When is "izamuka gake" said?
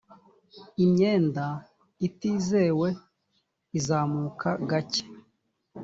3.77-5.03